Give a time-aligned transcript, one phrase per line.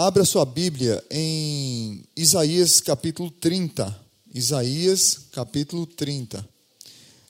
[0.00, 4.00] Abra sua Bíblia em Isaías capítulo 30.
[4.32, 6.48] Isaías capítulo 30.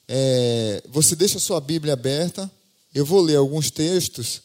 [0.06, 2.50] É, você deixa sua Bíblia aberta,
[2.94, 4.42] eu vou ler alguns textos.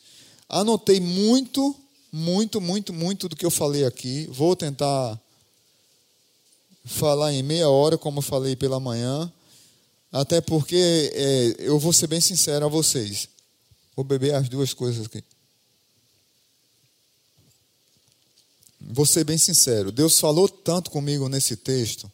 [0.47, 1.75] Anotei muito,
[2.13, 4.25] muito, muito, muito do que eu falei aqui.
[4.31, 5.19] Vou tentar
[6.85, 9.29] falar em meia hora, como eu falei pela manhã.
[10.13, 13.27] Até porque é, eu vou ser bem sincero a vocês.
[13.97, 15.21] Vou beber as duas coisas aqui.
[18.85, 19.91] Vou ser bem sincero.
[19.91, 22.11] Deus falou tanto comigo nesse texto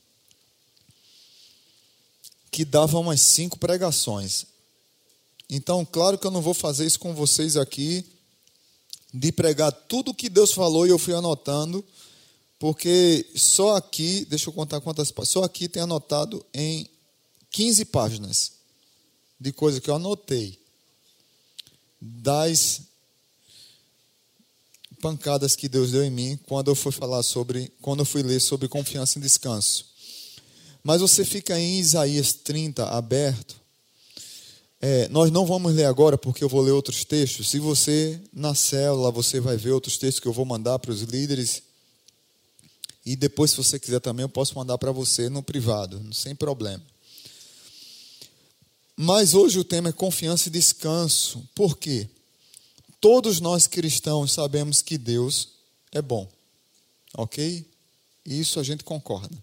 [2.52, 4.46] que dava umas cinco pregações.
[5.50, 8.06] Então, claro que eu não vou fazer isso com vocês aqui,
[9.14, 11.84] de pregar tudo o que Deus falou e eu fui anotando,
[12.60, 16.88] porque só aqui, deixa eu contar quantas páginas, só aqui tem anotado em
[17.50, 18.52] 15 páginas
[19.40, 20.60] de coisa que eu anotei
[22.00, 22.82] das
[25.00, 28.40] pancadas que Deus deu em mim quando eu fui falar sobre, quando eu fui ler
[28.40, 29.86] sobre confiança e descanso.
[30.84, 33.60] Mas você fica em Isaías 30 aberto.
[34.82, 37.50] É, nós não vamos ler agora porque eu vou ler outros textos.
[37.50, 41.02] Se você na célula você vai ver outros textos que eu vou mandar para os
[41.02, 41.64] líderes
[43.06, 46.84] e depois se você quiser também eu posso mandar para você no privado, sem problema.
[48.96, 51.48] Mas hoje o tema é confiança e descanso.
[51.56, 52.10] Por quê?
[53.02, 55.50] Todos nós cristãos sabemos que Deus
[55.92, 56.28] é bom.
[57.16, 57.66] Ok?
[58.26, 59.36] Isso a gente concorda.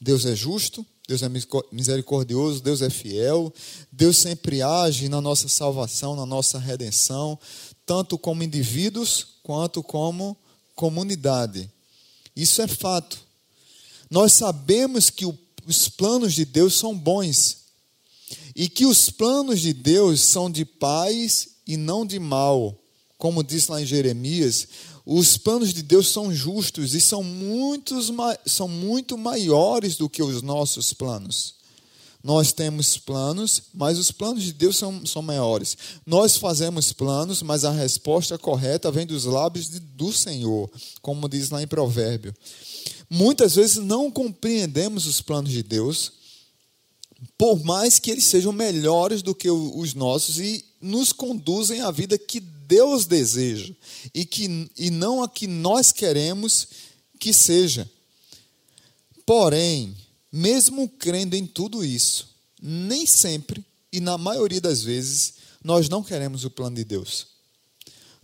[0.00, 1.28] Deus é justo, Deus é
[1.70, 3.52] misericordioso, Deus é fiel,
[3.90, 7.38] Deus sempre age na nossa salvação, na nossa redenção,
[7.84, 10.36] tanto como indivíduos quanto como
[10.74, 11.70] comunidade.
[12.34, 13.20] Isso é fato.
[14.10, 15.26] Nós sabemos que
[15.66, 17.58] os planos de Deus são bons
[18.54, 22.81] e que os planos de Deus são de paz e não de mal.
[23.22, 24.66] Como diz lá em Jeremias,
[25.06, 28.10] os planos de Deus são justos e são, muitos,
[28.44, 31.54] são muito maiores do que os nossos planos.
[32.20, 35.78] Nós temos planos, mas os planos de Deus são, são maiores.
[36.04, 40.68] Nós fazemos planos, mas a resposta correta vem dos lábios de, do Senhor,
[41.00, 42.34] como diz lá em Provérbio.
[43.08, 46.10] Muitas vezes não compreendemos os planos de Deus,
[47.38, 52.18] por mais que eles sejam melhores do que os nossos e nos conduzem à vida
[52.18, 53.72] que Deus deseja
[54.14, 56.68] e, que, e não a que nós queremos
[57.18, 57.90] que seja.
[59.24, 59.96] Porém,
[60.30, 62.28] mesmo crendo em tudo isso,
[62.60, 67.26] nem sempre e na maioria das vezes nós não queremos o plano de Deus.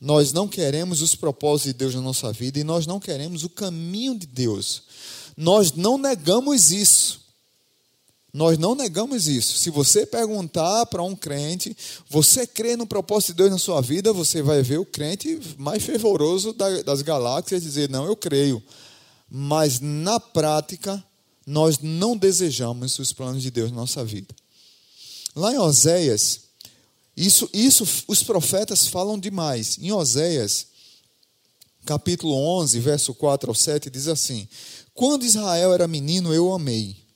[0.00, 3.50] Nós não queremos os propósitos de Deus na nossa vida e nós não queremos o
[3.50, 4.84] caminho de Deus.
[5.36, 7.27] Nós não negamos isso.
[8.32, 9.56] Nós não negamos isso.
[9.58, 11.76] Se você perguntar para um crente,
[12.08, 15.82] você crê no propósito de Deus na sua vida, você vai ver o crente mais
[15.82, 16.52] fervoroso
[16.84, 18.62] das galáxias dizer: Não, eu creio.
[19.30, 21.02] Mas na prática,
[21.46, 24.34] nós não desejamos os planos de Deus na nossa vida.
[25.34, 26.40] Lá em Oséias,
[27.16, 29.78] isso, isso os profetas falam demais.
[29.80, 30.66] Em Oséias,
[31.86, 34.46] capítulo 11, verso 4 ao 7, diz assim:
[34.92, 37.07] Quando Israel era menino, eu amei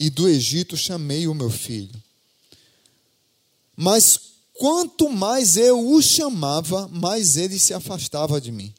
[0.00, 2.02] e do Egito chamei o meu filho.
[3.76, 4.18] Mas
[4.54, 8.72] quanto mais eu o chamava, mais ele se afastava de mim.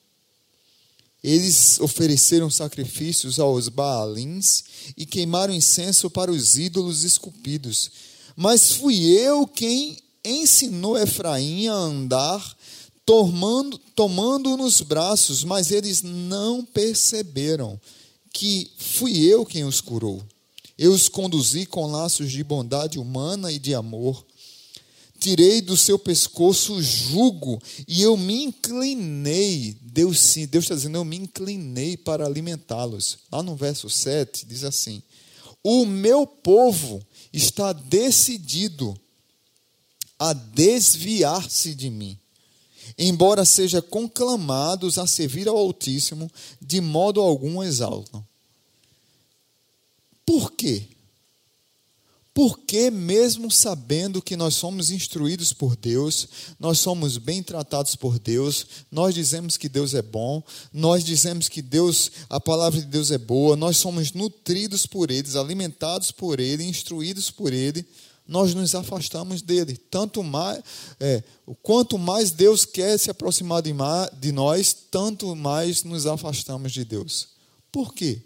[1.23, 4.63] Eles ofereceram sacrifícios aos Baalins
[4.97, 7.91] e queimaram incenso para os ídolos esculpidos.
[8.35, 12.57] Mas fui eu quem ensinou Efraim a andar,
[13.05, 17.79] tomando, tomando nos braços, mas eles não perceberam
[18.33, 20.23] que fui eu quem os curou.
[20.81, 24.25] Eu os conduzi com laços de bondade humana e de amor.
[25.19, 29.77] Tirei do seu pescoço o jugo e eu me inclinei.
[29.79, 33.19] Deus sim, Deus está dizendo, eu me inclinei para alimentá-los.
[33.31, 35.03] Lá no verso 7 diz assim:
[35.63, 36.99] O meu povo
[37.31, 38.99] está decidido
[40.17, 42.17] a desviar-se de mim
[42.97, 48.25] embora seja conclamados a servir ao Altíssimo, de modo algum exaltam.
[50.31, 50.87] Por quê?
[52.33, 56.25] Porque, mesmo sabendo que nós somos instruídos por Deus,
[56.57, 60.41] nós somos bem tratados por Deus, nós dizemos que Deus é bom,
[60.71, 65.37] nós dizemos que Deus, a palavra de Deus é boa, nós somos nutridos por Ele,
[65.37, 67.85] alimentados por Ele, instruídos por Ele,
[68.25, 69.75] nós nos afastamos dele.
[69.75, 70.63] Tanto mais,
[70.97, 71.21] é,
[71.61, 73.73] quanto mais Deus quer se aproximar de,
[74.17, 77.27] de nós, tanto mais nos afastamos de Deus.
[77.69, 78.23] Por quê?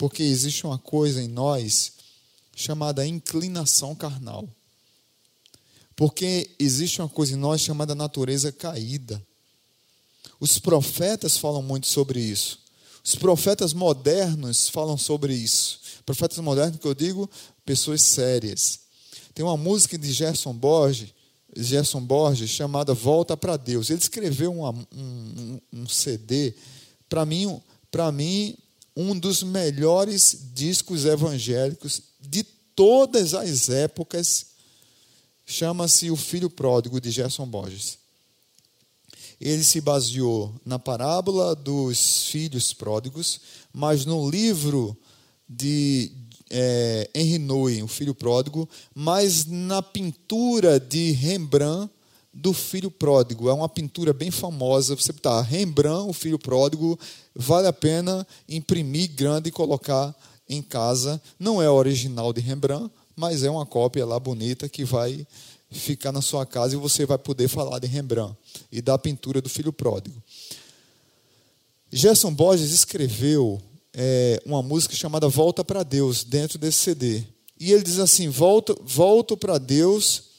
[0.00, 1.92] Porque existe uma coisa em nós
[2.56, 4.48] chamada inclinação carnal.
[5.94, 9.22] Porque existe uma coisa em nós chamada natureza caída.
[10.40, 12.60] Os profetas falam muito sobre isso.
[13.04, 15.78] Os profetas modernos falam sobre isso.
[16.06, 17.28] Profetas modernos, que eu digo,
[17.66, 18.80] pessoas sérias.
[19.34, 21.12] Tem uma música de Gerson Borges,
[21.54, 23.90] Gerson Borges chamada Volta para Deus.
[23.90, 26.54] Ele escreveu uma, um, um, CD,
[27.06, 27.60] para mim,
[27.90, 28.56] para mim,
[28.96, 32.42] um dos melhores discos evangélicos de
[32.74, 34.46] todas as épocas.
[35.46, 37.98] Chama-se O Filho Pródigo, de Gerson Borges.
[39.40, 43.40] Ele se baseou na parábola dos filhos pródigos,
[43.72, 44.96] mas no livro
[45.48, 46.12] de
[46.50, 51.90] é, Henri Nouwen, o filho pródigo, mas na pintura de Rembrandt
[52.32, 53.48] do filho pródigo.
[53.48, 54.94] É uma pintura bem famosa.
[54.94, 56.98] Você está Rembrandt, o filho pródigo,
[57.34, 60.14] vale a pena imprimir grande e colocar
[60.48, 61.20] em casa.
[61.38, 65.26] Não é original de Rembrandt, mas é uma cópia lá bonita que vai
[65.70, 68.36] ficar na sua casa e você vai poder falar de Rembrandt
[68.72, 70.20] e da pintura do filho pródigo.
[71.92, 73.60] Gerson Borges escreveu
[73.92, 77.22] é, uma música chamada Volta para Deus, dentro desse CD.
[77.58, 80.29] E ele diz assim: Volto, volto para Deus.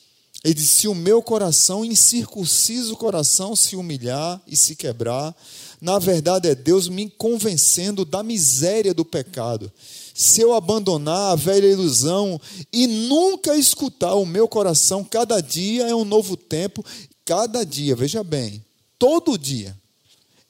[0.43, 5.35] Ele diz: Se o meu coração, incircunciso coração, se humilhar e se quebrar,
[5.79, 9.71] na verdade é Deus me convencendo da miséria do pecado.
[10.13, 12.39] Se eu abandonar a velha ilusão
[12.71, 16.83] e nunca escutar o meu coração, cada dia é um novo tempo,
[17.23, 18.63] cada dia, veja bem,
[18.99, 19.75] todo dia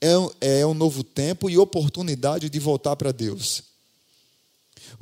[0.01, 3.70] é, é um novo tempo e oportunidade de voltar para Deus.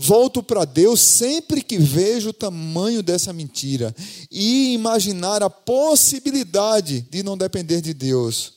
[0.02, 3.94] Volto para Deus sempre que vejo o tamanho dessa mentira
[4.32, 8.54] e imaginar a possibilidade de não depender de Deus.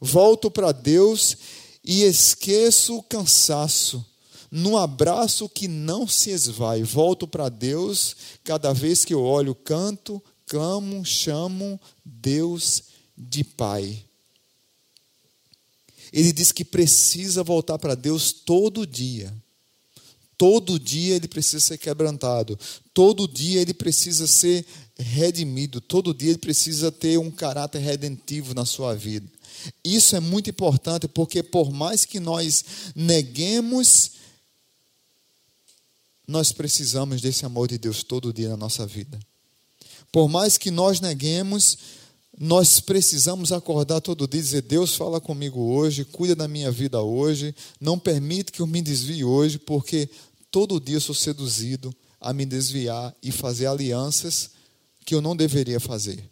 [0.00, 1.36] Volto para Deus
[1.84, 4.02] e esqueço o cansaço,
[4.50, 6.82] num abraço que não se esvai.
[6.82, 12.84] Volto para Deus cada vez que eu olho, canto, clamo, chamo Deus
[13.14, 14.02] de Pai.
[16.10, 19.30] Ele diz que precisa voltar para Deus todo dia.
[20.38, 22.58] Todo dia ele precisa ser quebrantado.
[22.92, 24.66] Todo dia ele precisa ser
[24.98, 25.80] redimido.
[25.80, 29.26] Todo dia ele precisa ter um caráter redentivo na sua vida.
[29.84, 34.12] Isso é muito importante porque, por mais que nós neguemos,
[36.26, 39.18] nós precisamos desse amor de Deus todo dia na nossa vida.
[40.12, 41.78] Por mais que nós neguemos,
[42.38, 47.00] nós precisamos acordar todo dia e dizer: Deus, fala comigo hoje, cuida da minha vida
[47.00, 50.08] hoje, não permite que eu me desvie hoje, porque
[50.50, 54.50] todo dia eu sou seduzido a me desviar e fazer alianças
[55.04, 56.28] que eu não deveria fazer.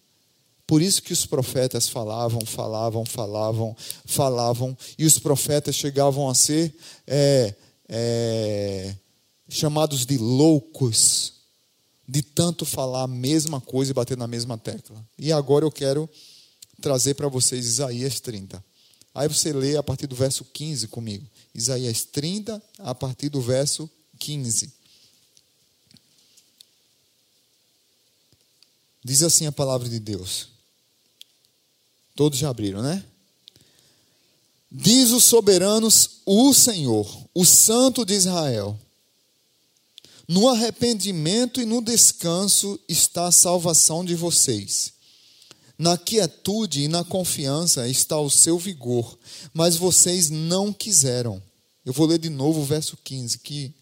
[0.66, 3.76] Por isso que os profetas falavam, falavam, falavam,
[4.06, 6.74] falavam, e os profetas chegavam a ser
[7.06, 7.54] é,
[7.88, 8.94] é,
[9.48, 11.33] chamados de loucos,
[12.06, 15.04] de tanto falar a mesma coisa e bater na mesma tecla.
[15.18, 16.08] E agora eu quero
[16.80, 18.62] trazer para vocês Isaías 30.
[19.14, 21.26] Aí você lê a partir do verso 15 comigo.
[21.54, 24.72] Isaías 30, a partir do verso 15.
[29.04, 30.48] Diz assim a palavra de Deus.
[32.16, 33.04] Todos já abriram, né?
[34.70, 38.78] Diz os soberanos, o Senhor, o Santo de Israel:
[40.28, 44.92] no arrependimento e no descanso está a salvação de vocês.
[45.76, 49.18] Na quietude e na confiança está o seu vigor,
[49.52, 51.42] mas vocês não quiseram.
[51.84, 53.74] Eu vou ler de novo o verso 15, que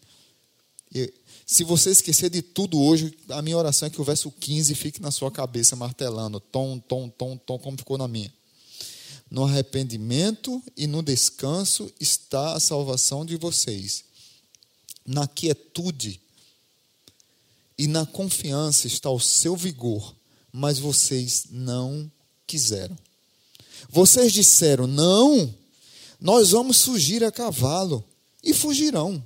[1.45, 5.01] se você esquecer de tudo hoje, a minha oração é que o verso 15 fique
[5.01, 8.31] na sua cabeça martelando, tom, tom, tom, tom, como ficou na minha.
[9.29, 14.03] No arrependimento e no descanso está a salvação de vocês.
[15.05, 16.22] Na quietude
[17.77, 20.15] e na confiança está o seu vigor,
[20.51, 22.11] mas vocês não
[22.45, 22.97] quiseram.
[23.89, 25.53] Vocês disseram: não,
[26.19, 28.03] nós vamos fugir a cavalo,
[28.43, 29.23] e fugirão.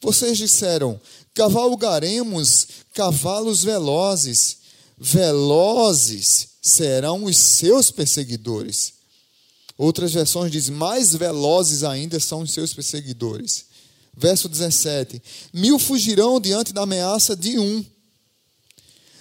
[0.00, 1.00] Vocês disseram:
[1.34, 4.58] cavalgaremos cavalos velozes,
[4.96, 8.94] velozes serão os seus perseguidores.
[9.76, 13.66] Outras versões dizem: mais velozes ainda são os seus perseguidores.
[14.18, 15.22] Verso 17:
[15.52, 17.84] Mil fugirão diante da ameaça de um,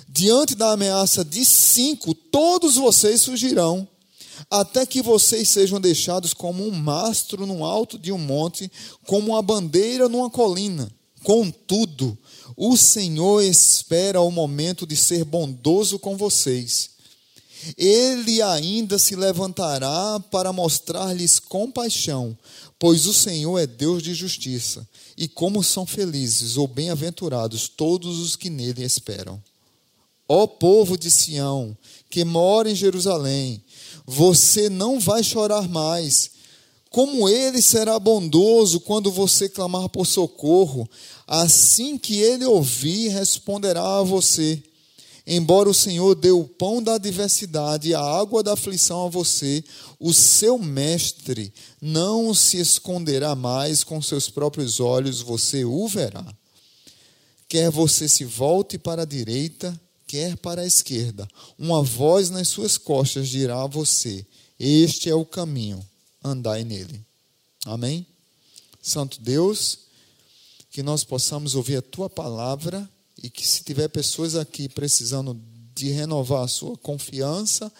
[0.09, 3.87] diante da ameaça de cinco, todos vocês fugirão,
[4.49, 8.71] até que vocês sejam deixados como um mastro no alto de um monte,
[9.05, 10.91] como uma bandeira numa colina.
[11.23, 12.17] Contudo,
[12.55, 16.96] o Senhor espera o momento de ser bondoso com vocês.
[17.77, 22.37] Ele ainda se levantará para mostrar-lhes compaixão,
[22.79, 24.87] Pois o Senhor é Deus de justiça,
[25.17, 29.41] e como são felizes ou bem-aventurados todos os que nele esperam.
[30.29, 31.75] Ó povo de Sião,
[32.09, 33.63] que mora em Jerusalém,
[34.05, 36.31] Você não vai chorar mais.
[36.89, 40.89] Como ele será bondoso quando você clamar por socorro.
[41.27, 44.63] Assim que ele ouvir, responderá a você.
[45.29, 49.61] Embora o Senhor dê o pão da adversidade e a água da aflição a você,
[49.99, 56.25] o seu mestre não se esconderá mais com seus próprios olhos, você o verá.
[57.49, 61.27] Quer você se volte para a direita, quer para a esquerda,
[61.59, 64.25] uma voz nas suas costas dirá a você:
[64.57, 65.85] Este é o caminho,
[66.23, 67.05] andai nele.
[67.65, 68.07] Amém?
[68.81, 69.79] Santo Deus,
[70.71, 72.89] que nós possamos ouvir a tua palavra
[73.21, 75.39] e que se tiver pessoas aqui precisando
[75.73, 77.71] de renovar a sua confiança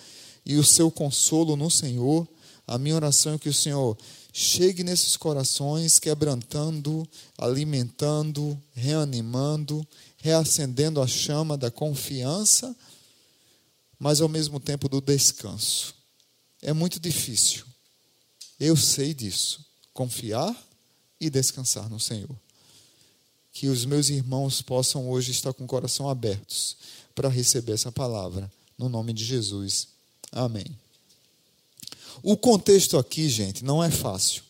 [0.45, 2.27] e o seu consolo no Senhor,
[2.65, 3.97] a minha oração é que o Senhor
[4.33, 12.75] chegue nesses corações, quebrantando, alimentando, reanimando, reacendendo a chama da confiança,
[13.99, 15.95] mas ao mesmo tempo do descanso.
[16.61, 17.65] É muito difícil.
[18.59, 19.65] Eu sei disso.
[19.93, 20.55] Confiar
[21.19, 22.46] e descansar no Senhor
[23.57, 26.77] que os meus irmãos possam hoje estar com o coração abertos
[27.15, 29.87] para receber essa palavra, no nome de Jesus.
[30.31, 30.67] Amém.
[32.21, 34.43] O contexto aqui, gente, não é fácil.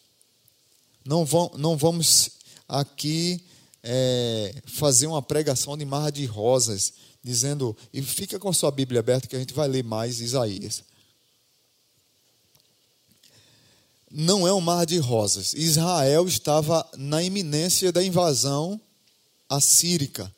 [1.06, 2.32] Não, vão, não vamos
[2.68, 3.42] aqui
[3.82, 6.92] é, fazer uma pregação de mar de rosas,
[7.24, 10.84] dizendo, e fica com a sua Bíblia aberta que a gente vai ler mais Isaías.
[14.12, 15.54] Não é um mar de rosas.
[15.54, 18.78] Israel estava na iminência da invasão
[19.50, 20.34] assírica.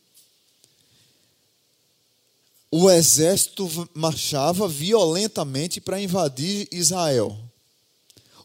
[2.71, 7.37] O exército marchava violentamente para invadir Israel.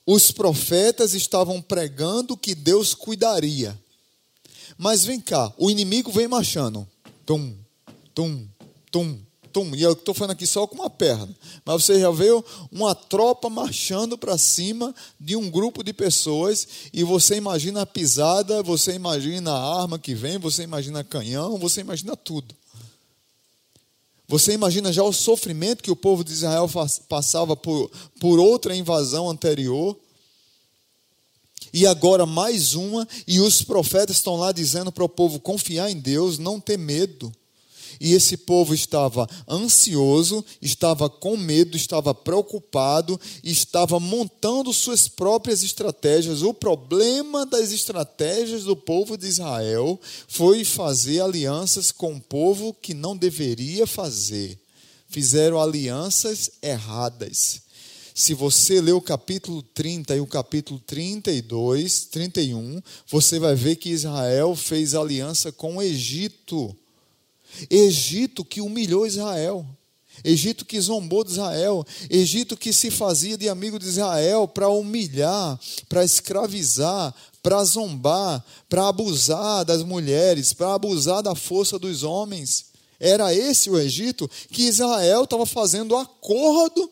[0.06, 3.78] Os profetas estavam pregando que Deus cuidaria.
[4.76, 6.88] Mas vem cá, o inimigo vem marchando.
[7.24, 7.56] Tum,
[8.14, 8.46] tum,
[8.90, 9.23] tum,
[9.54, 9.72] tum.
[9.76, 11.28] E eu estou falando aqui só com uma perna.
[11.64, 16.66] Mas você já viu uma tropa marchando para cima de um grupo de pessoas.
[16.92, 21.80] E você imagina a pisada, você imagina a arma que vem, você imagina canhão, você
[21.80, 22.52] imagina tudo.
[24.26, 26.68] Você imagina já o sofrimento que o povo de Israel
[27.08, 29.96] passava por, por outra invasão anterior.
[31.72, 35.98] E agora mais uma, e os profetas estão lá dizendo para o povo confiar em
[35.98, 37.32] Deus, não ter medo.
[38.00, 46.42] E esse povo estava ansioso, estava com medo, estava preocupado, estava montando suas próprias estratégias.
[46.42, 52.94] O problema das estratégias do povo de Israel foi fazer alianças com o povo que
[52.94, 54.58] não deveria fazer.
[55.08, 57.62] Fizeram alianças erradas.
[58.14, 63.90] Se você ler o capítulo 30 e o capítulo 32, 31, você vai ver que
[63.90, 66.76] Israel fez aliança com o Egito
[67.70, 69.66] Egito que humilhou Israel.
[70.22, 75.58] Egito que zombou de Israel, Egito que se fazia de amigo de Israel para humilhar,
[75.88, 82.66] para escravizar, para zombar, para abusar das mulheres, para abusar da força dos homens.
[83.00, 86.90] Era esse o Egito que Israel estava fazendo acordo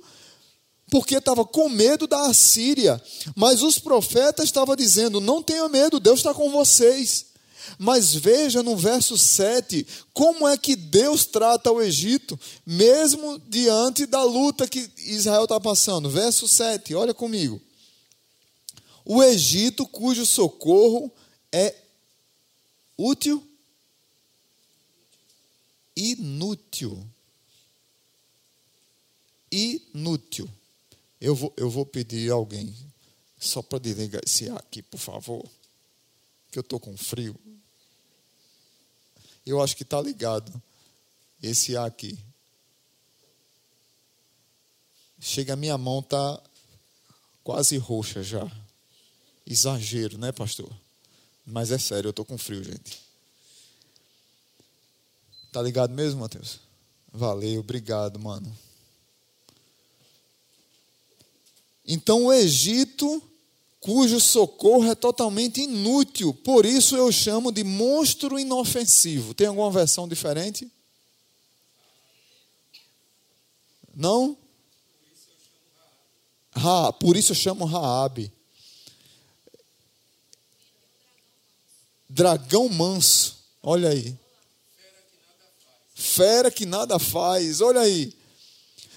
[0.90, 3.02] porque estava com medo da Assíria.
[3.34, 7.31] Mas os profetas estavam dizendo: não tenha medo, Deus está com vocês.
[7.78, 14.22] Mas veja no verso 7 como é que Deus trata o Egito, mesmo diante da
[14.22, 16.10] luta que Israel está passando.
[16.10, 17.60] Verso 7, olha comigo.
[19.04, 21.10] O Egito, cujo socorro
[21.50, 21.74] é
[22.96, 23.42] útil,
[25.96, 27.04] inútil.
[29.50, 30.48] Inútil.
[31.20, 32.74] Eu vou, eu vou pedir alguém,
[33.38, 35.48] só para desligar esse aqui, por favor,
[36.52, 37.34] que eu estou com frio.
[39.44, 40.62] Eu acho que está ligado.
[41.42, 42.16] Esse A aqui.
[45.18, 46.40] Chega minha mão, tá
[47.42, 48.46] quase roxa já.
[49.46, 50.70] Exagero, né, pastor?
[51.44, 53.00] Mas é sério, eu estou com frio, gente.
[55.50, 56.60] Tá ligado mesmo, Mateus?
[57.10, 58.54] Valeu, obrigado, mano.
[61.86, 63.22] Então o Egito
[63.82, 66.32] cujo socorro é totalmente inútil.
[66.32, 69.34] Por isso eu chamo de monstro inofensivo.
[69.34, 70.70] Tem alguma versão diferente?
[73.92, 74.38] Não?
[76.54, 78.32] Ra, por isso eu chamo Raabe.
[82.08, 83.36] Dragão manso.
[83.60, 84.16] Olha aí.
[85.92, 87.60] Fera que nada faz.
[87.60, 88.16] Olha aí.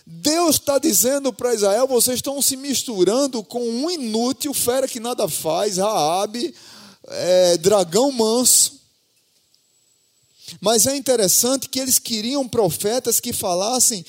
[0.06, 5.28] Deus está dizendo para Israel: vocês estão se misturando com um inútil, fera que nada
[5.28, 6.54] faz, Raabe,
[7.08, 8.76] é, dragão manso.
[10.62, 14.06] Mas é interessante que eles queriam profetas que falassem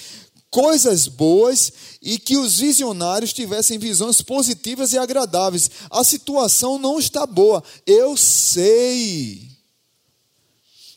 [0.51, 1.73] coisas boas
[2.03, 5.71] e que os visionários tivessem visões positivas e agradáveis.
[5.91, 9.56] A situação não está boa, eu sei.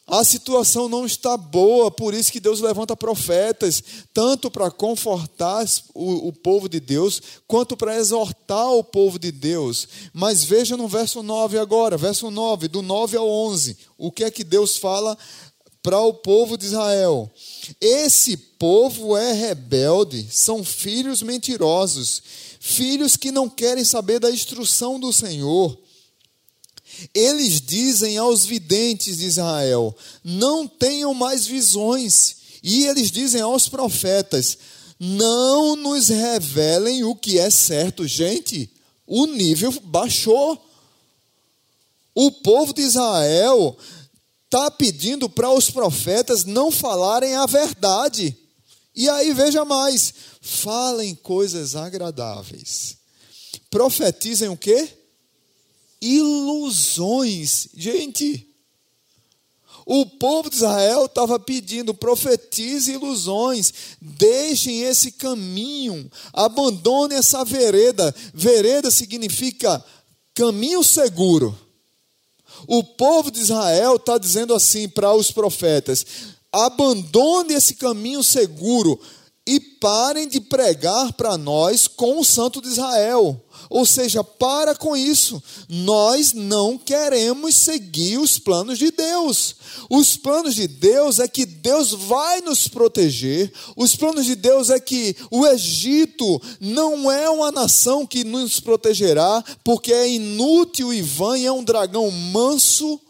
[0.10, 5.64] A situação não está boa, por isso que Deus levanta profetas, tanto para confortar
[5.94, 9.88] o, o, povo de Deus, quanto para exortar o povo de Deus.
[10.12, 14.32] Mas veja no verso 9 agora, verso 9, do 9 ao 11, o que é
[14.32, 15.16] que Deus fala
[15.84, 17.32] para o povo de Israel.
[17.80, 22.22] Esse povo é rebelde, são filhos mentirosos,
[22.60, 25.78] filhos que não querem saber da instrução do Senhor.
[27.14, 32.38] Eles dizem aos videntes de Israel: não tenham mais visões.
[32.62, 34.58] E eles dizem aos profetas:
[35.00, 38.08] não nos revelem o que é certo.
[38.08, 38.70] Gente,
[39.08, 40.66] o nível baixou.
[42.14, 43.78] O povo de Israel
[44.46, 48.36] está pedindo para os profetas não falarem a verdade.
[48.94, 52.98] E aí veja mais: falem coisas agradáveis.
[53.70, 54.99] Profetizem o quê?
[56.02, 57.68] Ilusões.
[57.76, 58.50] Gente,
[59.86, 68.14] o povo de Israel estava pedindo: profetize ilusões, deixem esse caminho, abandone essa vereda.
[68.34, 69.84] Vereda significa
[70.36, 71.58] caminho seguro.
[72.68, 76.06] O povo de Israel está dizendo assim para os profetas:
[76.52, 79.00] abandone esse caminho seguro
[79.50, 83.44] e parem de pregar para nós com o Santo de Israel.
[83.68, 85.42] Ou seja, para com isso.
[85.68, 89.56] Nós não queremos seguir os planos de Deus.
[89.90, 93.52] Os planos de Deus é que Deus vai nos proteger.
[93.76, 99.44] Os planos de Deus é que o Egito não é uma nação que nos protegerá,
[99.64, 103.02] porque é inútil e vã, é um dragão manso,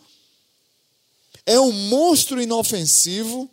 [1.46, 3.50] é um monstro inofensivo.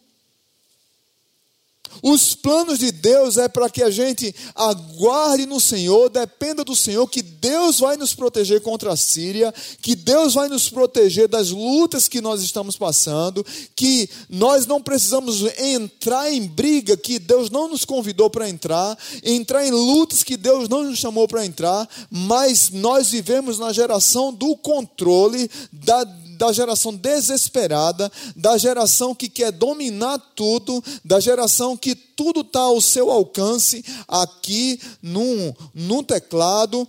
[2.02, 7.06] Os planos de Deus é para que a gente aguarde no Senhor, dependa do Senhor,
[7.08, 12.08] que Deus vai nos proteger contra a Síria, que Deus vai nos proteger das lutas
[12.08, 13.44] que nós estamos passando,
[13.74, 19.66] que nós não precisamos entrar em briga que Deus não nos convidou para entrar, entrar
[19.66, 24.56] em lutas que Deus não nos chamou para entrar, mas nós vivemos na geração do
[24.56, 26.04] controle, da
[26.36, 32.80] da geração desesperada, da geração que quer dominar tudo, da geração que tudo está ao
[32.80, 36.86] seu alcance, aqui num, num teclado,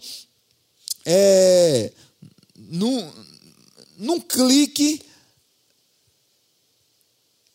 [1.06, 1.92] é,
[2.56, 3.12] num,
[3.98, 5.02] num clique.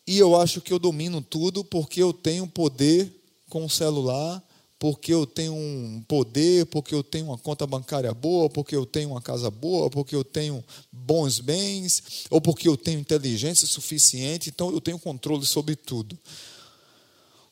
[0.05, 3.09] E eu acho que eu domino tudo porque eu tenho poder
[3.49, 4.43] com o celular
[4.83, 9.11] porque eu tenho um poder, porque eu tenho uma conta bancária boa, porque eu tenho
[9.11, 14.73] uma casa boa, porque eu tenho bons bens, ou porque eu tenho inteligência suficiente, então
[14.73, 16.19] eu tenho controle sobre tudo.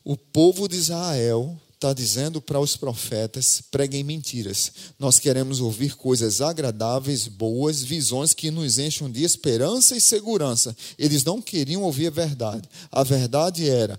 [0.03, 4.69] O povo de Israel está dizendo para os profetas: preguem mentiras.
[4.99, 10.75] Nós queremos ouvir coisas agradáveis, boas, visões que nos encham de esperança e segurança.
[10.97, 12.69] Eles não queriam ouvir a verdade.
[12.91, 13.97] A verdade era: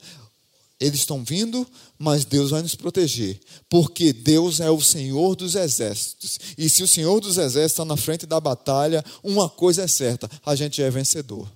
[0.82, 1.64] eles estão vindo,
[1.96, 6.40] mas Deus vai nos proteger, porque Deus é o Senhor dos exércitos.
[6.58, 10.28] E se o Senhor dos exércitos está na frente da batalha, uma coisa é certa:
[10.44, 11.48] a gente é vencedor.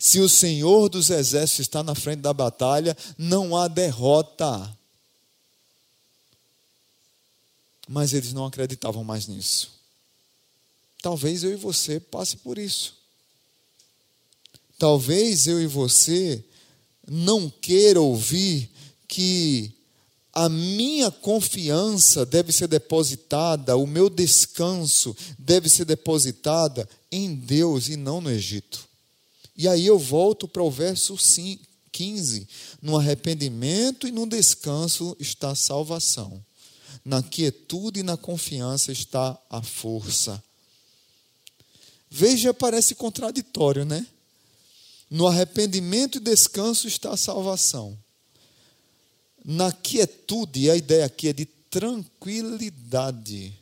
[0.00, 4.76] Se o Senhor dos exércitos está na frente da batalha, não há derrota.
[7.88, 9.70] Mas eles não acreditavam mais nisso.
[11.00, 12.96] Talvez eu e você passe por isso.
[14.76, 16.44] Talvez eu e você
[17.06, 18.70] não queira ouvir
[19.06, 19.72] que
[20.32, 27.96] a minha confiança deve ser depositada, o meu descanso deve ser depositada em Deus e
[27.96, 28.86] não no Egito.
[29.56, 31.16] E aí eu volto para o verso
[31.90, 32.46] 15:
[32.82, 36.44] no arrependimento e no descanso está a salvação,
[37.02, 40.42] na quietude e na confiança está a força.
[42.10, 44.06] Veja, parece contraditório, né?
[45.10, 47.96] No arrependimento e descanso está a salvação.
[49.44, 53.52] Na quietude, a ideia aqui é de tranquilidade.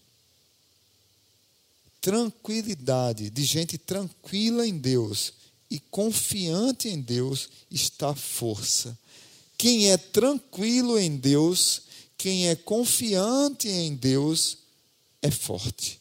[2.01, 5.35] Tranquilidade, de gente tranquila em Deus
[5.71, 8.99] e confiante em Deus está a força.
[9.59, 11.83] Quem é tranquilo em Deus,
[12.17, 14.59] quem é confiante em Deus,
[15.21, 16.01] é forte.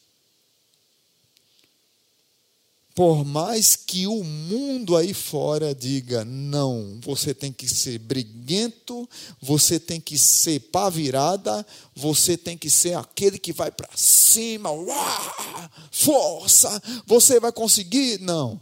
[2.94, 9.08] Por mais que o mundo aí fora diga, não, você tem que ser briguento,
[9.42, 14.70] você tem que ser pá virada, você tem que ser aquele que vai para cima,
[14.70, 18.20] uá, força, você vai conseguir.
[18.20, 18.60] Não.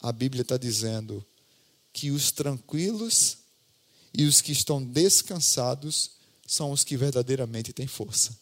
[0.00, 1.24] A Bíblia está dizendo
[1.92, 3.38] que os tranquilos
[4.12, 6.10] e os que estão descansados
[6.44, 8.36] são os que verdadeiramente têm força.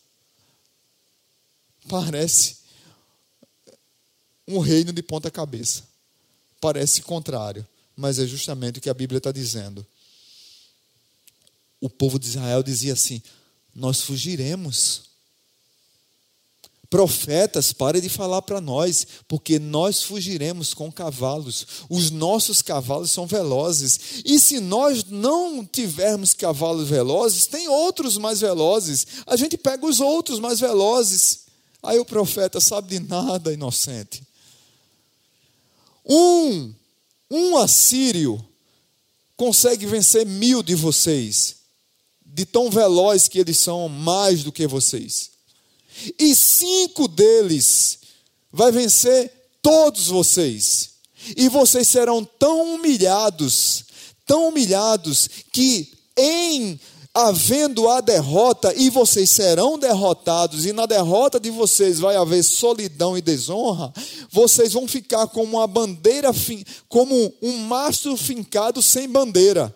[1.86, 2.59] Parece
[4.50, 5.84] um reino de ponta cabeça.
[6.60, 9.86] Parece contrário, mas é justamente o que a Bíblia está dizendo.
[11.80, 13.22] O povo de Israel dizia assim:
[13.74, 15.10] Nós fugiremos
[16.90, 21.64] Profetas, pare de falar para nós, porque nós fugiremos com cavalos.
[21.88, 24.24] Os nossos cavalos são velozes.
[24.24, 29.06] E se nós não tivermos cavalos velozes, tem outros mais velozes.
[29.24, 31.42] A gente pega os outros mais velozes.
[31.80, 34.20] Aí o profeta sabe de nada, inocente.
[36.10, 36.74] Um,
[37.30, 38.44] um assírio
[39.36, 41.56] consegue vencer mil de vocês,
[42.26, 45.30] de tão veloz que eles são mais do que vocês
[46.18, 47.98] e cinco deles
[48.52, 50.90] vai vencer todos vocês.
[51.36, 53.84] E vocês serão tão humilhados,
[54.26, 56.80] tão humilhados, que em
[57.28, 63.16] havendo a derrota, e vocês serão derrotados, e na derrota de vocês vai haver solidão
[63.16, 63.92] e desonra,
[64.30, 66.30] vocês vão ficar como uma bandeira,
[66.88, 69.74] como um mastro fincado sem bandeira.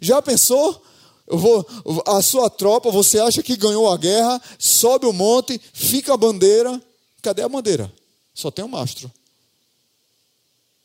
[0.00, 0.82] Já pensou?
[1.26, 1.66] Vou,
[2.06, 6.80] a sua tropa, você acha que ganhou a guerra, sobe o monte, fica a bandeira.
[7.22, 7.92] Cadê a bandeira?
[8.34, 9.10] Só tem o um mastro.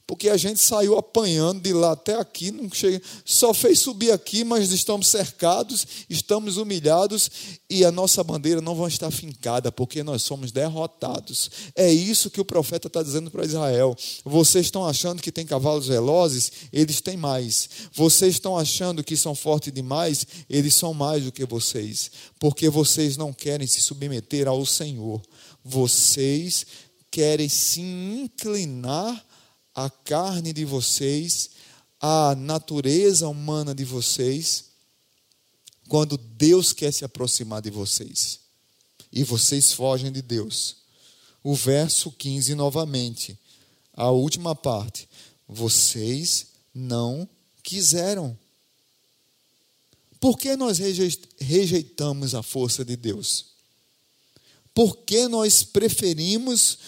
[0.08, 4.46] Porque a gente saiu apanhando de lá até aqui, não chega, só fez subir aqui,
[4.46, 7.30] mas estamos cercados, estamos humilhados
[7.70, 11.52] e a nossa bandeira não vai estar fincada, porque nós somos derrotados.
[11.76, 13.98] É isso que o profeta está dizendo para Israel.
[14.24, 16.54] Vocês estão achando que tem cavalos velozes?
[16.72, 17.68] Eles têm mais.
[17.94, 20.26] Vocês estão achando que são fortes demais?
[20.50, 25.22] Eles são mais do que vocês, porque vocês não querem se submeter ao Senhor.
[25.66, 26.66] Vocês
[27.12, 29.27] querem se inclinar
[29.78, 31.52] a carne de vocês,
[32.02, 34.72] a natureza humana de vocês,
[35.88, 38.40] quando Deus quer se aproximar de vocês.
[39.14, 40.78] E vocês fogem de Deus.
[41.44, 43.38] O verso 15 novamente,
[43.94, 45.08] a última parte.
[45.48, 47.30] Vocês não
[47.62, 48.36] quiseram.
[50.20, 50.80] Por que nós
[51.38, 53.46] rejeitamos a força de Deus?
[54.74, 56.80] Por que nós preferimos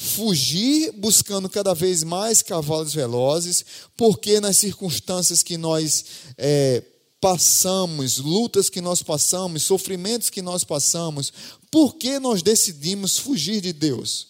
[0.00, 3.64] fugir buscando cada vez mais cavalos velozes,
[3.96, 6.04] porque nas circunstâncias que nós
[6.36, 6.84] é,
[7.20, 11.32] passamos, lutas que nós passamos, sofrimentos que nós passamos,
[11.68, 14.28] por que nós decidimos fugir de Deus?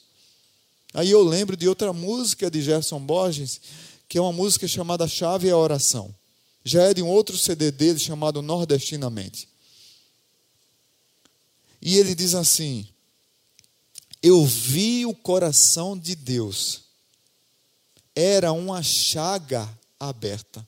[0.95, 3.61] Aí eu lembro de outra música de Gerson Borges,
[4.09, 6.15] que é uma música chamada Chave e a Oração.
[6.65, 9.47] Já é de um outro CD dele chamado Nordestinamente.
[11.81, 12.89] E ele diz assim:
[14.23, 16.83] eu vi o coração de Deus.
[18.15, 20.67] Era uma chaga aberta,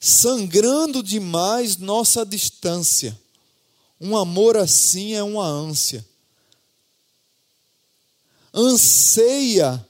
[0.00, 3.18] sangrando demais nossa distância.
[4.00, 6.04] Um amor assim é uma ânsia.
[8.54, 9.86] Anseia,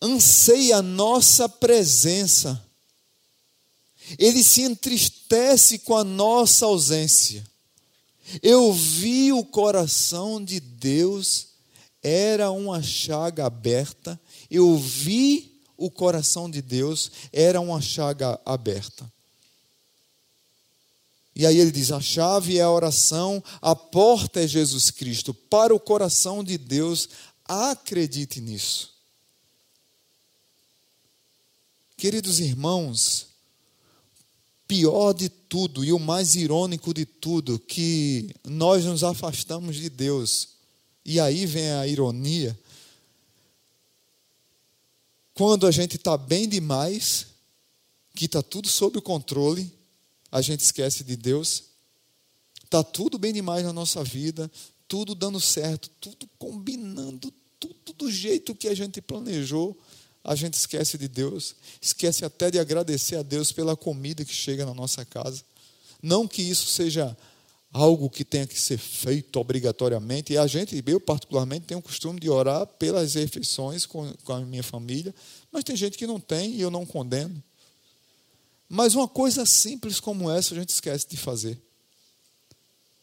[0.00, 2.62] anseia nossa presença.
[4.18, 7.46] Ele se entristece com a nossa ausência.
[8.42, 11.51] Eu vi o coração de Deus
[12.02, 14.20] era uma chaga aberta.
[14.50, 19.10] Eu vi o coração de Deus, era uma chaga aberta.
[21.34, 25.32] E aí ele diz: a chave é a oração, a porta é Jesus Cristo.
[25.32, 27.08] Para o coração de Deus,
[27.44, 28.92] acredite nisso.
[31.96, 33.28] Queridos irmãos,
[34.66, 40.48] pior de tudo e o mais irônico de tudo, que nós nos afastamos de Deus
[41.04, 42.58] e aí vem a ironia.
[45.34, 47.26] Quando a gente está bem demais,
[48.14, 49.72] que está tudo sob o controle,
[50.30, 51.64] a gente esquece de Deus.
[52.64, 54.50] Está tudo bem demais na nossa vida,
[54.86, 59.78] tudo dando certo, tudo combinando, tudo do jeito que a gente planejou.
[60.24, 64.64] A gente esquece de Deus, esquece até de agradecer a Deus pela comida que chega
[64.64, 65.42] na nossa casa.
[66.00, 67.16] Não que isso seja
[67.72, 70.34] algo que tenha que ser feito obrigatoriamente.
[70.34, 74.40] E a gente, eu particularmente, tenho o costume de orar pelas refeições com, com a
[74.40, 75.14] minha família,
[75.50, 77.42] mas tem gente que não tem e eu não condeno.
[78.68, 81.58] Mas uma coisa simples como essa a gente esquece de fazer.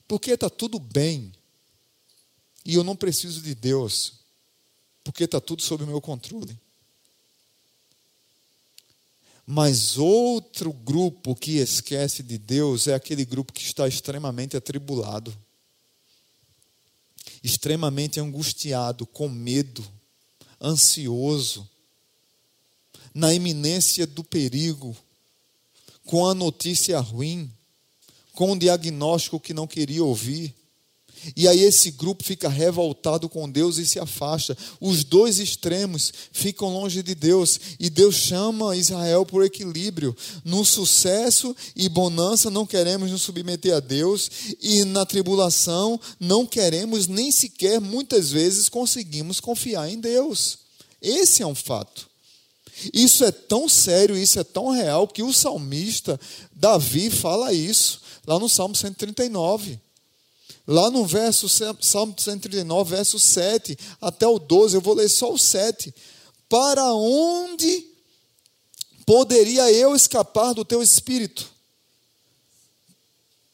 [0.08, 1.32] Porque está tudo bem.
[2.66, 4.14] E eu não preciso de Deus.
[5.04, 6.60] Porque está tudo sob o meu controle.
[9.52, 15.36] Mas outro grupo que esquece de Deus é aquele grupo que está extremamente atribulado,
[17.44, 19.84] extremamente angustiado, com medo,
[20.62, 21.68] ansioso,
[23.12, 24.96] na iminência do perigo,
[26.06, 27.52] com a notícia ruim,
[28.34, 30.54] com o diagnóstico que não queria ouvir.
[31.36, 34.58] E aí esse grupo fica revoltado com Deus e se afasta.
[34.80, 37.60] Os dois extremos ficam longe de Deus.
[37.80, 40.16] E Deus chama Israel por equilíbrio.
[40.44, 44.30] No sucesso e bonança não queremos nos submeter a Deus.
[44.62, 50.60] E na tribulação não queremos nem sequer, muitas vezes, conseguimos confiar em Deus.
[51.02, 52.10] Esse é um fato.
[52.94, 56.20] Isso é tão sério, isso é tão real, que o salmista
[56.54, 59.80] Davi fala isso lá no Salmo 139.
[60.72, 65.38] Lá no verso, Salmo 139, verso 7 até o 12, eu vou ler só o
[65.38, 65.92] 7.
[66.48, 67.88] Para onde
[69.04, 71.50] poderia eu escapar do teu espírito?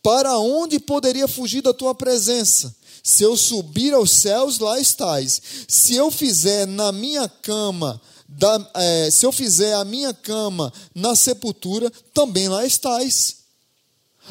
[0.04, 2.76] Para onde poderia fugir da tua presença?
[3.02, 5.42] Se eu subir aos céus, lá estás.
[5.70, 11.16] Se eu fizer na minha cama, da, é, se eu fizer a minha cama na
[11.16, 13.46] sepultura, também lá estás.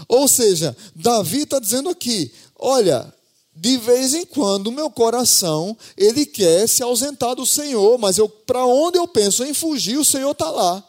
[0.08, 2.32] Ou seja, Davi está dizendo aqui:
[2.64, 3.14] olha,
[3.54, 8.28] de vez em quando o meu coração ele quer se ausentar do Senhor, mas eu
[8.28, 10.82] para onde eu penso em fugir, o Senhor está lá.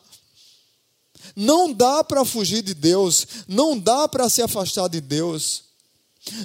[1.36, 5.66] Não dá para fugir de Deus, não dá para se afastar de Deus.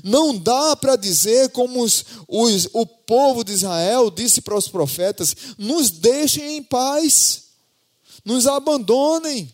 [0.05, 5.35] Não dá para dizer como os, os, o povo de Israel disse para os profetas:
[5.57, 7.45] nos deixem em paz,
[8.25, 9.51] nos abandonem.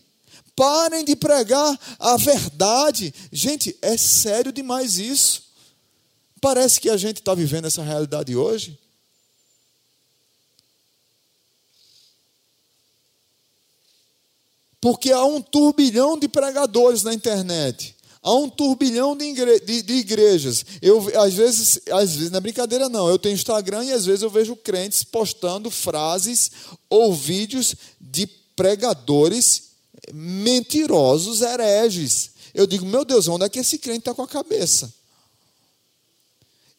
[0.53, 3.13] Parem de pregar a verdade.
[3.31, 5.46] Gente, é sério demais isso.
[6.39, 8.77] Parece que a gente está vivendo essa realidade hoje.
[14.79, 17.95] Porque há um turbilhão de pregadores na internet.
[18.21, 20.65] Há um turbilhão de, igre de, de, igrejas.
[20.81, 23.07] Eu, às vezes, às vezes, não é brincadeira, não.
[23.07, 26.51] Eu tenho Instagram e às vezes eu vejo crentes postando frases
[26.89, 29.71] ou vídeos de pregadores
[30.13, 32.31] mentirosos, hereges.
[32.53, 34.93] Eu digo, meu Deus, onde é que esse crente está com a cabeça?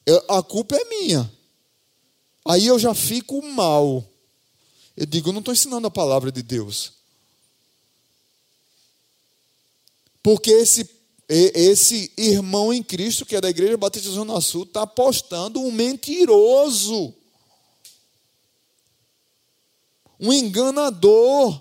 [0.09, 1.31] Eu, a culpa é minha.
[2.43, 4.03] Aí eu já fico mal.
[4.97, 6.95] Eu digo, eu não estou ensinando a palavra de Deus.
[10.23, 10.89] Porque esse,
[11.29, 17.15] esse irmão em Cristo, que é da Igreja Batista Zona Sul, está apostando um mentiroso.
[20.19, 21.61] Um enganador.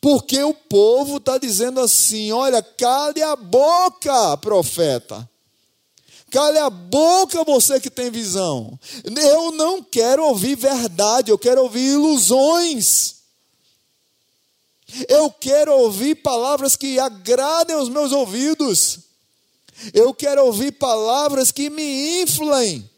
[0.00, 5.28] Porque o povo está dizendo assim: olha, cale a boca, profeta.
[6.30, 8.78] Cale a boca, você que tem visão.
[9.04, 13.16] Eu não quero ouvir verdade, eu quero ouvir ilusões.
[15.08, 19.00] Eu quero ouvir palavras que agradem os meus ouvidos.
[19.92, 22.88] Eu quero ouvir palavras que me inflem.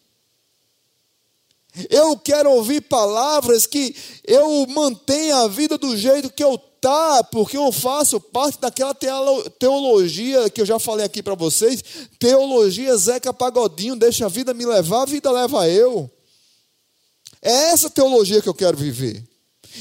[1.89, 7.57] Eu quero ouvir palavras que eu mantenha a vida do jeito que eu tá, porque
[7.57, 8.95] eu faço parte daquela
[9.59, 11.83] teologia que eu já falei aqui para vocês,
[12.19, 16.11] teologia Zeca Pagodinho, deixa a vida me levar, a vida leva eu.
[17.43, 19.31] É essa teologia que eu quero viver.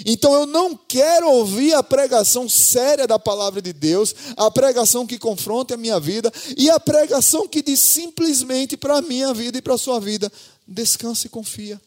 [0.05, 5.17] Então eu não quero ouvir a pregação séria da palavra de Deus, a pregação que
[5.17, 9.61] confronta a minha vida e a pregação que diz simplesmente para a minha vida e
[9.61, 10.31] para a sua vida:
[10.69, 11.81] descansa e confia.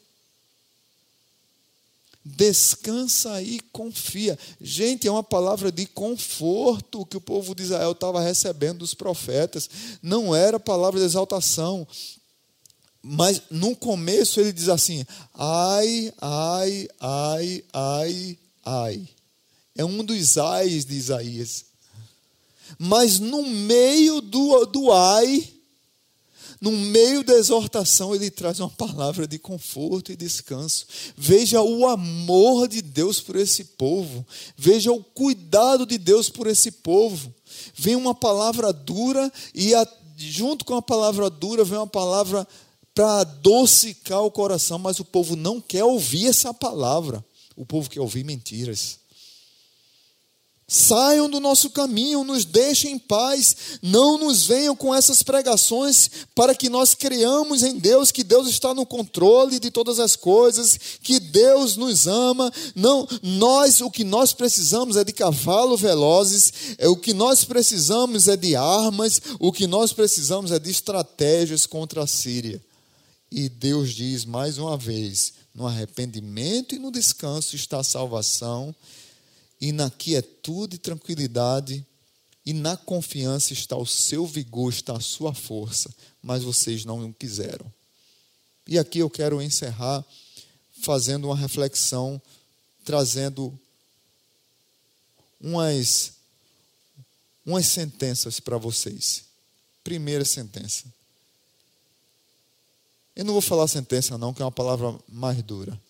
[2.25, 4.39] Descansa e confia.
[4.61, 9.69] Gente, é uma palavra de conforto que o povo de Israel estava recebendo dos profetas.
[10.03, 11.87] Não era palavra de exaltação.
[13.03, 19.09] Mas no começo ele diz assim: ai, ai, ai, ai, ai.
[19.75, 21.65] É um dos ais de Isaías.
[22.79, 25.53] Mas no meio do, do ai,
[26.63, 30.87] no meio da exortação, ele traz uma palavra de conforto e descanso.
[31.17, 34.25] Veja o amor de Deus por esse povo.
[34.57, 37.35] Veja o cuidado de Deus por esse povo.
[37.75, 39.85] Vem uma palavra dura e a,
[40.17, 42.47] junto com a palavra dura vem uma palavra
[42.95, 47.25] para adocicar o coração, mas o povo não quer ouvir essa palavra.
[47.57, 49.02] O povo quer ouvir mentiras.
[50.67, 56.55] Saiam do nosso caminho, nos deixem em paz, não nos venham com essas pregações para
[56.55, 61.21] que nós creamos em Deus, que Deus está no controle de todas as coisas, que
[61.21, 62.51] Deus nos ama.
[62.75, 68.27] Não, nós o que nós precisamos é de cavalos velozes, é o que nós precisamos
[68.27, 72.63] é de armas, o que nós precisamos é de estratégias contra a Síria.
[73.31, 78.75] E Deus diz mais uma vez: no arrependimento e no descanso está a salvação
[79.63, 81.87] e na quietude e tranquilidade
[82.45, 85.89] e na confiança está o seu vigor, está a sua força,
[86.21, 87.73] mas vocês não quiseram.
[88.67, 90.05] E aqui eu quero encerrar
[90.81, 92.21] fazendo uma reflexão,
[92.85, 93.57] trazendo
[95.41, 96.15] umas,
[97.47, 99.27] umas sentenças para vocês.
[99.85, 100.93] Primeira sentença.
[103.15, 105.81] Eu não vou falar sentença, não, que é uma palavra mais dura.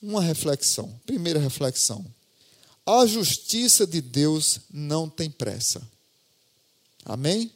[0.00, 0.98] Uma reflexão.
[1.04, 2.02] Primeira reflexão.
[2.86, 5.80] A justiça de Deus não tem pressa.
[7.04, 7.50] Amém?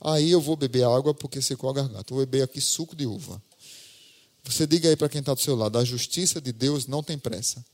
[0.00, 2.14] Aí eu vou beber água porque secou a garganta.
[2.14, 3.40] Vou beber aqui suco de uva.
[4.44, 7.18] Você diga aí para quem está do seu lado: a justiça de Deus não tem
[7.18, 7.64] pressa.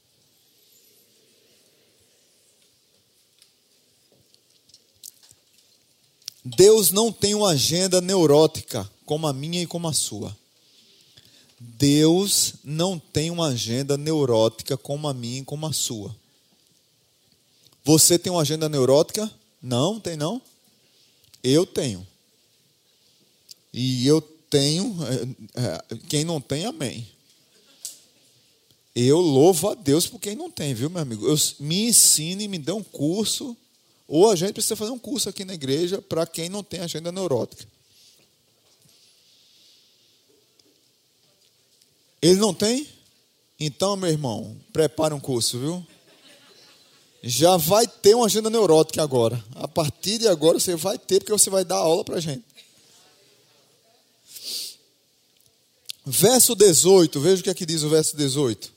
[6.44, 10.37] Deus não tem uma agenda neurótica como a minha e como a sua.
[11.59, 16.14] Deus não tem uma agenda neurótica como a minha e como a sua.
[17.88, 19.33] Você tem uma agenda neurótica?
[19.62, 20.42] Não, tem não?
[21.42, 22.07] Eu tenho.
[23.72, 24.94] E eu tenho,
[25.55, 27.09] é, é, quem não tem, amém.
[28.94, 31.27] Eu louvo a Deus por quem não tem, viu, meu amigo?
[31.27, 33.57] Eu, me ensine, me dê um curso,
[34.07, 37.11] ou a gente precisa fazer um curso aqui na igreja para quem não tem agenda
[37.11, 37.66] neurótica.
[42.20, 42.87] Ele não tem?
[43.59, 45.87] Então, meu irmão, prepare um curso, viu?
[47.22, 49.42] Já vai ter uma agenda neurótica agora.
[49.54, 52.44] A partir de agora você vai ter, porque você vai dar aula para a gente.
[56.07, 58.72] Verso 18, veja o que aqui é diz o verso 18.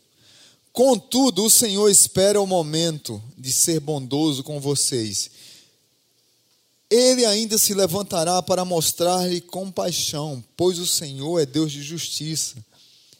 [0.73, 5.31] Contudo, o Senhor espera o momento de ser bondoso com vocês.
[6.89, 12.57] Ele ainda se levantará para mostrar-lhe compaixão, pois o Senhor é Deus de justiça.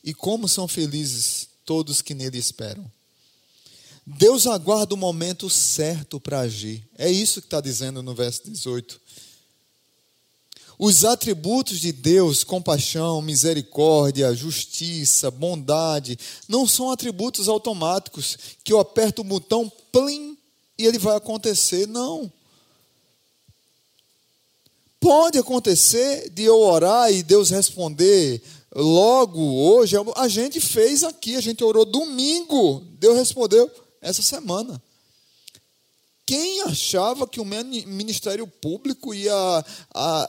[0.03, 2.85] E como são felizes todos que nele esperam.
[4.05, 6.83] Deus aguarda o momento certo para agir.
[6.97, 8.99] É isso que está dizendo no verso 18.
[10.83, 19.21] Os atributos de Deus, compaixão, misericórdia, justiça, bondade, não são atributos automáticos que eu aperto
[19.21, 20.35] o botão, plim,
[20.79, 21.87] e ele vai acontecer.
[21.87, 22.31] Não.
[24.99, 28.41] Pode acontecer de eu orar e Deus responder
[28.73, 29.95] logo hoje.
[30.15, 33.69] A gente fez aqui, a gente orou domingo, Deus respondeu
[34.01, 34.81] essa semana.
[36.25, 39.65] Quem achava que o Ministério Público ia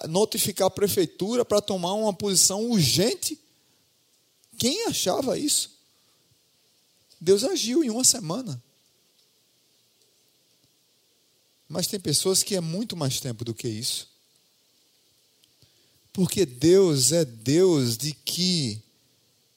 [0.08, 3.38] notificar a prefeitura para tomar uma posição urgente?
[4.58, 5.70] Quem achava isso?
[7.20, 8.61] Deus agiu em uma semana.
[11.68, 14.11] Mas tem pessoas que é muito mais tempo do que isso.
[16.12, 18.82] Porque Deus é Deus de que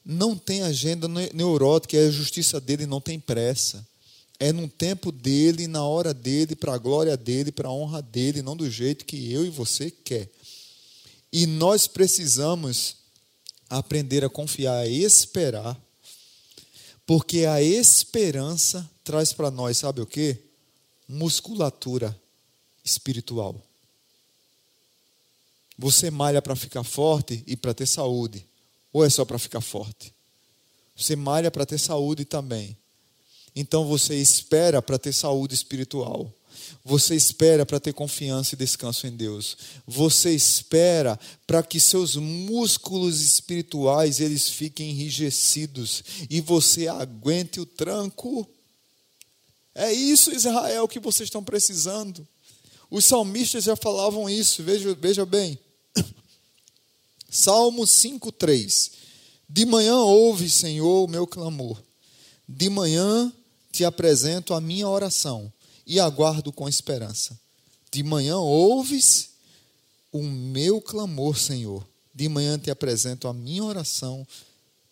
[0.06, 3.86] não tem agenda neurótica, é a justiça dele não tem pressa
[4.40, 8.42] é no tempo dele, na hora dele, para a glória dele, para a honra dele,
[8.42, 10.30] não do jeito que eu e você quer.
[11.32, 12.98] E nós precisamos
[13.70, 15.80] aprender a confiar e esperar,
[17.06, 20.38] porque a esperança traz para nós, sabe o que?
[21.08, 22.18] Musculatura
[22.84, 23.62] espiritual.
[25.78, 28.46] Você malha para ficar forte e para ter saúde,
[28.92, 30.14] ou é só para ficar forte?
[30.96, 32.78] Você malha para ter saúde também
[33.56, 36.32] então você espera para ter saúde espiritual.
[36.84, 39.58] Você espera para ter confiança e descanso em Deus.
[39.88, 48.48] Você espera para que seus músculos espirituais eles fiquem enrijecidos e você aguente o tranco.
[49.74, 52.26] É isso, Israel, que vocês estão precisando.
[52.90, 55.58] Os salmistas já falavam isso, veja, veja bem.
[57.30, 58.92] Salmo 5,3.
[59.50, 61.82] De manhã ouve, Senhor, o meu clamor.
[62.48, 63.34] De manhã
[63.76, 65.52] te apresento a minha oração
[65.86, 67.38] e aguardo com esperança.
[67.92, 69.32] De manhã ouves
[70.14, 71.86] o meu clamor, Senhor.
[72.14, 74.26] De manhã te apresento a minha oração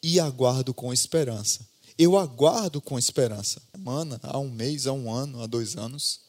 [0.02, 1.66] e aguardo com esperança.
[1.98, 3.62] Eu aguardo com esperança.
[3.72, 6.20] Semana, há um mês, há um ano, há dois anos.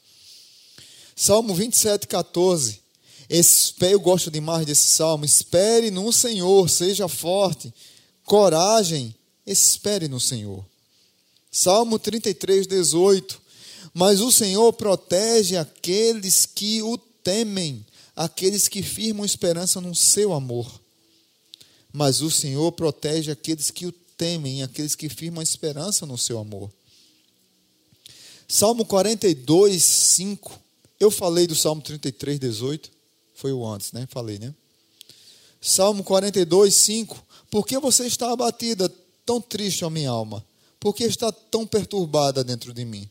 [1.16, 2.80] Salmo 27, 14.
[3.80, 5.24] Eu gosto demais desse salmo.
[5.24, 7.74] Espere no Senhor, seja forte.
[8.24, 9.12] Coragem,
[9.44, 10.64] espere no Senhor.
[11.56, 13.40] Salmo 33, 18.
[13.94, 17.86] Mas o Senhor protege aqueles que o temem,
[18.16, 20.68] aqueles que firmam esperança no seu amor.
[21.92, 26.68] Mas o Senhor protege aqueles que o temem, aqueles que firmam esperança no seu amor.
[28.48, 30.60] Salmo 42, 5.
[30.98, 32.90] Eu falei do Salmo 33, 18.
[33.36, 34.08] Foi o antes, né?
[34.10, 34.52] Falei, né?
[35.60, 37.24] Salmo 42, 5.
[37.48, 38.92] Por que você está abatida,
[39.24, 40.44] tão triste, a minha alma?
[40.84, 43.08] Por que está tão perturbada dentro de mim?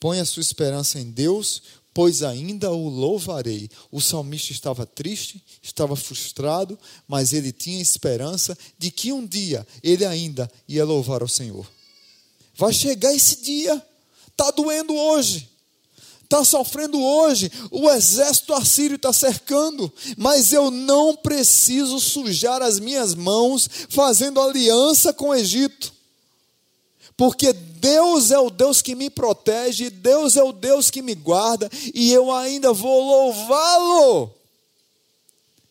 [0.00, 1.62] Põe a sua esperança em Deus,
[1.94, 3.70] pois ainda o louvarei.
[3.92, 6.76] O salmista estava triste, estava frustrado,
[7.06, 11.64] mas ele tinha esperança de que um dia ele ainda ia louvar o Senhor.
[12.56, 13.80] Vai chegar esse dia,
[14.26, 15.48] está doendo hoje,
[16.24, 17.52] está sofrendo hoje.
[17.70, 25.12] O exército assírio está cercando, mas eu não preciso sujar as minhas mãos fazendo aliança
[25.12, 25.94] com o Egito,
[27.16, 31.70] porque Deus é o Deus que me protege, Deus é o Deus que me guarda,
[31.94, 34.34] e eu ainda vou louvá-lo.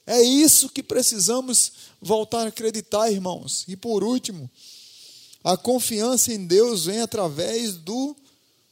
[0.07, 1.71] É isso que precisamos
[2.01, 3.65] voltar a acreditar, irmãos.
[3.67, 4.49] E por último,
[5.43, 8.15] a confiança em Deus vem através do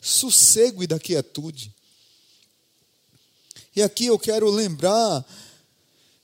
[0.02, 1.74] sossego e da quietude.
[3.76, 5.26] E aqui eu quero lembrar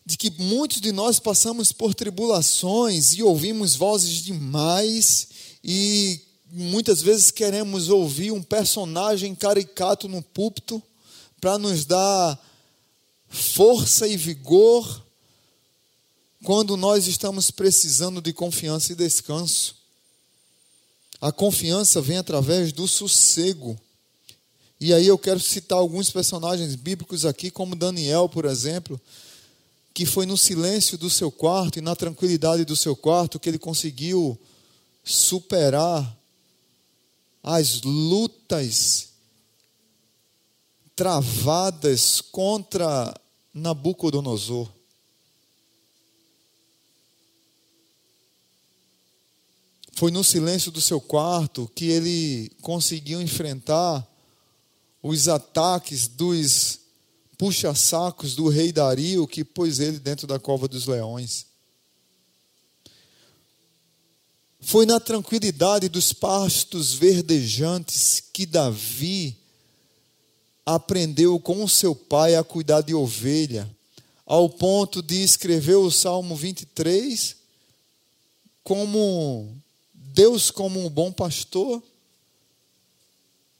[0.05, 5.27] de que muitos de nós passamos por tribulações e ouvimos vozes demais
[5.63, 6.19] e
[6.51, 10.81] muitas vezes queremos ouvir um personagem caricato no púlpito
[11.39, 12.39] para nos dar
[13.29, 15.03] força e vigor
[16.43, 19.75] quando nós estamos precisando de confiança e descanso.
[21.21, 23.77] A confiança vem através do sossego.
[24.79, 28.99] E aí eu quero citar alguns personagens bíblicos aqui, como Daniel, por exemplo,
[29.93, 33.59] que foi no silêncio do seu quarto e na tranquilidade do seu quarto que ele
[33.59, 34.39] conseguiu
[35.03, 36.18] superar
[37.43, 39.09] as lutas
[40.95, 43.13] travadas contra
[43.53, 44.69] Nabucodonosor.
[49.93, 54.07] Foi no silêncio do seu quarto que ele conseguiu enfrentar
[55.03, 56.79] os ataques dos
[57.37, 61.48] puxa-sacos do rei Dario que pôs ele dentro da cova dos leões.
[64.61, 69.37] Foi na tranquilidade dos pastos verdejantes que Davi
[70.65, 73.69] aprendeu com seu pai a cuidar de ovelha,
[74.25, 77.37] ao ponto de escrever o Salmo 23
[78.63, 79.49] como
[79.93, 81.81] Deus como um bom pastor,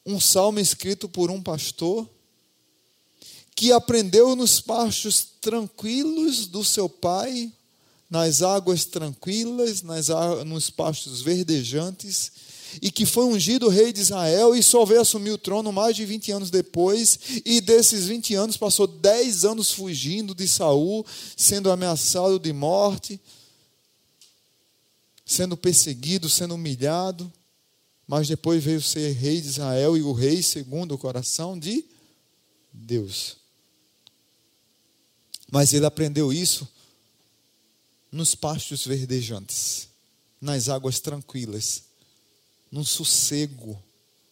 [0.06, 2.08] um salmo escrito por um pastor,
[3.56, 7.52] que aprendeu nos pastos tranquilos do seu pai,
[8.10, 10.08] nas águas tranquilas, nas,
[10.46, 12.32] nos pastos verdejantes,
[12.82, 16.06] e que foi ungido rei de Israel e só veio assumir o trono mais de
[16.06, 21.06] 20 anos depois, e desses 20 anos passou 10 anos fugindo de Saul,
[21.38, 23.20] sendo ameaçado de morte,
[25.26, 27.32] sendo perseguido, sendo humilhado,
[28.08, 31.86] mas depois veio ser rei de Israel e o rei segundo o coração de
[32.74, 33.38] Deus.
[35.52, 36.68] Mas ele aprendeu isso
[38.12, 39.90] nos pastos verdejantes,
[40.42, 41.84] nas águas tranquilas,
[42.72, 43.82] no sossego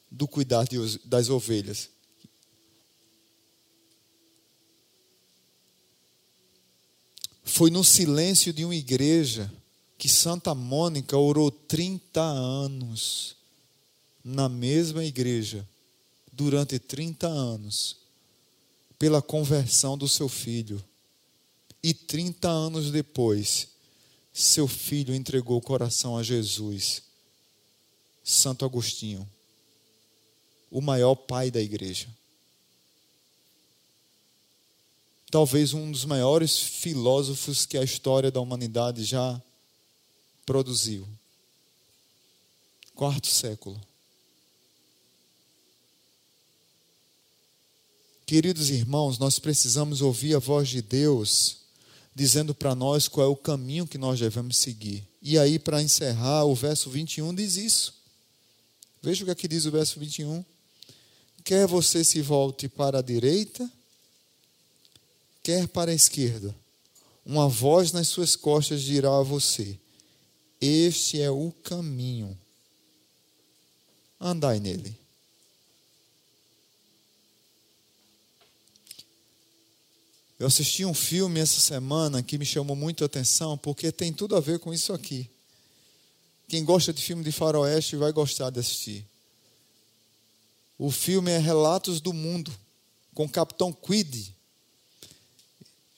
[0.10, 0.68] do cuidar
[1.06, 1.90] das ovelhas.
[7.44, 9.52] Foi no silêncio de uma igreja
[9.98, 13.36] que Santa Mônica orou 30 anos
[14.24, 15.68] na mesma igreja,
[16.32, 17.96] durante 30 anos,
[19.00, 20.84] pela conversão do seu filho.
[21.88, 23.70] E 30 anos depois,
[24.34, 27.02] seu filho entregou o coração a Jesus.
[28.22, 29.26] Santo Agostinho,
[30.70, 32.10] o maior pai da igreja.
[35.32, 39.42] Talvez um dos maiores filósofos que a história da humanidade já
[40.46, 41.08] produziu.
[42.96, 43.80] Quarto século.
[48.26, 51.66] Queridos irmãos, nós precisamos ouvir a voz de Deus
[52.18, 55.08] dizendo para nós qual é o caminho que nós devemos seguir.
[55.22, 57.94] E aí, para encerrar, o verso 21 diz isso.
[59.04, 60.44] Veja o que aqui diz o verso 21.
[61.44, 63.72] Quer você se volte para a direita,
[65.44, 66.56] quer para a esquerda,
[67.24, 69.78] uma voz nas suas costas dirá a você:
[70.60, 72.36] este é o caminho.
[74.20, 74.98] Andai nele.
[80.40, 84.36] Eu assisti um filme essa semana que me chamou muito a atenção porque tem tudo
[84.36, 85.28] a ver com isso aqui.
[86.48, 89.04] Quem gosta de filme de faroeste vai gostar de assistir.
[90.78, 92.56] O filme é Relatos do Mundo,
[93.16, 94.32] com o Capitão Quid,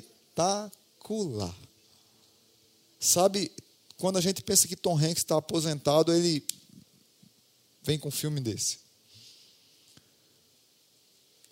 [3.00, 3.52] Sabe,
[3.96, 6.44] quando a gente pensa que Tom Hanks está aposentado, ele
[7.84, 8.87] vem com um filme desse.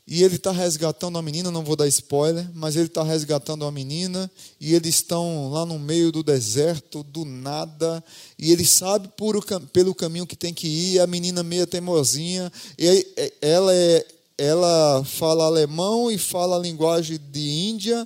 [0.07, 3.71] E ele está resgatando a menina, não vou dar spoiler, mas ele está resgatando a
[3.71, 4.29] menina,
[4.59, 8.03] e eles estão lá no meio do deserto, do nada,
[8.37, 9.43] e ele sabe por
[9.73, 13.07] pelo caminho que tem que ir, a menina meia teimosinha, e
[13.41, 14.05] ela é
[14.37, 18.05] ela fala alemão e fala a linguagem de Índia,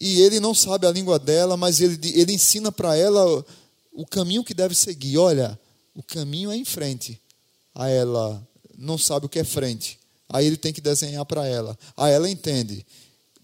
[0.00, 3.44] e ele não sabe a língua dela, mas ele, ele ensina para ela
[3.92, 5.16] o caminho que deve seguir.
[5.18, 5.58] Olha,
[5.94, 7.20] O caminho é em frente.
[7.74, 8.42] Aí ela
[8.78, 9.99] não sabe o que é frente.
[10.32, 11.76] Aí ele tem que desenhar para ela.
[11.96, 12.86] Aí ela entende.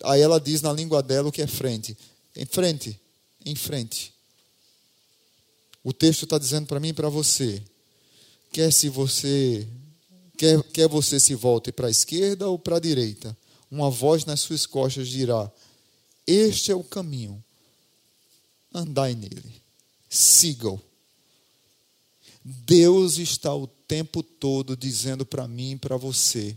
[0.04, 1.96] Aí ela diz na língua dela o que é frente.
[2.34, 2.98] Em frente,
[3.44, 4.14] em frente.
[5.82, 7.62] O texto está dizendo para mim e para você.
[8.52, 9.66] Quer se você
[10.36, 13.36] quer, quer você se volte para a esquerda ou para a direita,
[13.70, 15.50] uma voz nas suas costas dirá:
[16.26, 17.42] Este é o caminho.
[18.72, 19.62] Andai nele.
[20.08, 20.80] Sigam.
[22.44, 26.56] Deus está o tempo todo dizendo para mim e para você,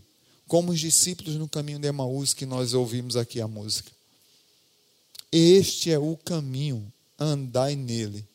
[0.49, 3.91] como os discípulos no caminho de Emaús que nós ouvimos aqui a música.
[5.31, 8.25] Este é o caminho, andai nele.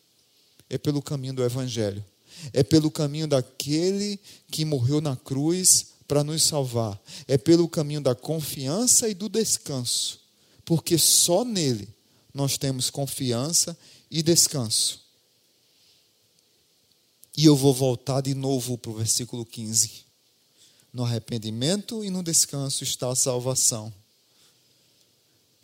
[0.70, 2.02] É pelo caminho do Evangelho.
[2.52, 6.98] É pelo caminho daquele que morreu na cruz para nos salvar.
[7.26, 10.20] É pelo caminho da confiança e do descanso.
[10.64, 11.88] Porque só nele
[12.32, 13.76] nós temos confiança
[14.08, 15.00] e descanso.
[17.36, 20.03] E eu vou voltar de novo para o versículo 15.
[20.94, 23.92] No arrependimento e no descanso está a salvação.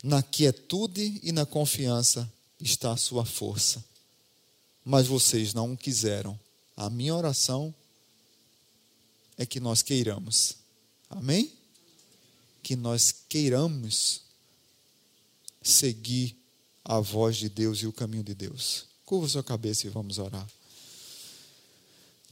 [0.03, 2.29] Na quietude e na confiança
[2.59, 3.81] está a sua força.
[4.83, 6.37] Mas vocês não quiseram.
[6.75, 7.73] A minha oração
[9.37, 10.57] é que nós queiramos.
[11.09, 11.49] Amém?
[12.61, 14.23] Que nós queiramos
[15.61, 16.35] seguir
[16.83, 18.85] a voz de Deus e o caminho de Deus.
[19.05, 20.45] Curva sua cabeça e vamos orar.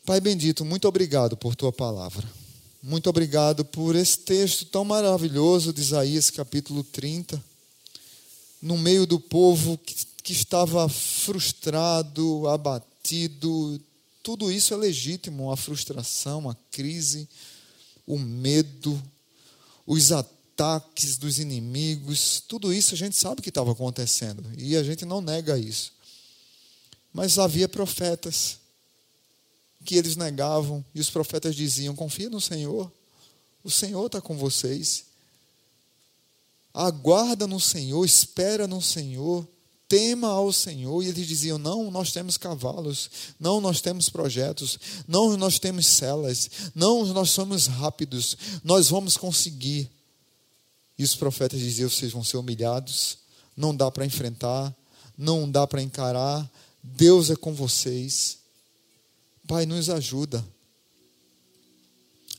[0.05, 2.27] Pai bendito, muito obrigado por tua palavra.
[2.81, 7.43] Muito obrigado por esse texto tão maravilhoso de Isaías capítulo 30.
[8.61, 13.81] No meio do povo que, que estava frustrado, abatido,
[14.23, 17.27] tudo isso é legítimo, a frustração, a crise,
[18.07, 19.01] o medo,
[19.85, 25.03] os ataques dos inimigos, tudo isso a gente sabe que estava acontecendo e a gente
[25.03, 25.91] não nega isso.
[27.11, 28.58] Mas havia profetas
[29.83, 32.91] que eles negavam, e os profetas diziam: confia no Senhor,
[33.63, 35.05] o Senhor está com vocês.
[36.73, 39.47] Aguarda no Senhor, espera no Senhor,
[39.87, 41.03] tema ao Senhor.
[41.03, 43.09] E eles diziam: não, nós temos cavalos,
[43.39, 44.77] não, nós temos projetos,
[45.07, 49.89] não, nós temos celas, não, nós somos rápidos, nós vamos conseguir.
[50.97, 53.17] E os profetas diziam: vocês vão ser humilhados,
[53.57, 54.73] não dá para enfrentar,
[55.17, 56.49] não dá para encarar,
[56.83, 58.38] Deus é com vocês.
[59.49, 60.47] Pai, nos ajuda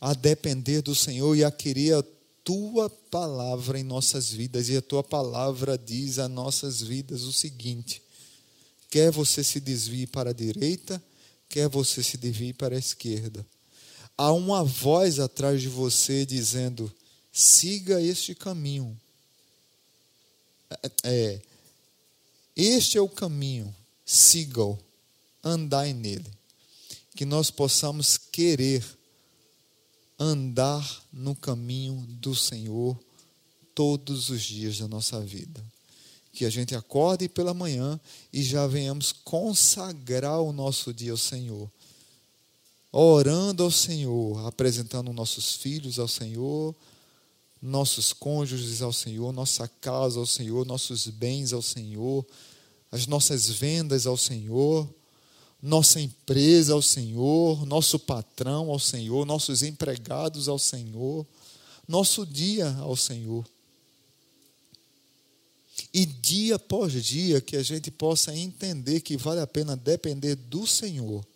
[0.01, 2.05] a depender do Senhor e a querer a
[2.45, 4.69] tua palavra em nossas vidas.
[4.69, 8.01] E a tua palavra diz a nossas vidas o seguinte:
[8.89, 11.03] quer você se desvie para a direita,
[11.49, 13.45] quer você se desvie para a esquerda.
[14.17, 16.95] Há uma voz atrás de você dizendo:
[17.33, 18.97] siga este caminho.
[21.03, 21.41] É,
[22.55, 23.75] este é o caminho,
[24.07, 24.79] siga-o,
[25.43, 26.39] andai nele
[27.15, 28.85] que nós possamos querer
[30.19, 32.99] andar no caminho do Senhor
[33.75, 35.65] todos os dias da nossa vida.
[36.33, 37.99] Que a gente acorde pela manhã
[38.33, 41.71] e já venhamos consagrar o nosso dia ao Senhor.
[42.93, 46.75] Orando ao Senhor, apresentando nossos filhos ao Senhor,
[47.61, 52.27] nossos cônjuges ao Senhor, nossa casa ao Senhor, nossos bens ao Senhor,
[52.91, 54.89] as nossas vendas ao Senhor
[55.63, 61.27] nossa empresa ao Senhor, nosso patrão ao Senhor, nossos empregados ao Senhor,
[61.87, 63.47] nosso dia ao Senhor.
[65.93, 70.67] E dia após dia que a gente possa entender que vale a pena depender do
[70.67, 71.27] Senhor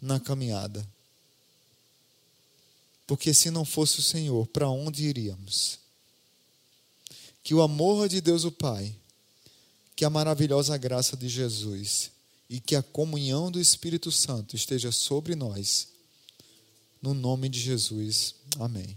[0.00, 0.86] na caminhada.
[3.06, 5.78] Porque se não fosse o Senhor, para onde iríamos?
[7.42, 8.94] Que o amor de Deus o Pai,
[9.94, 12.13] que a maravilhosa graça de Jesus
[12.48, 15.88] e que a comunhão do Espírito Santo esteja sobre nós.
[17.00, 18.34] No nome de Jesus.
[18.58, 18.96] Amém.